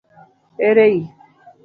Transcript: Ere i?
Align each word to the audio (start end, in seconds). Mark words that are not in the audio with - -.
Ere 0.69 0.85
i? 0.93 1.07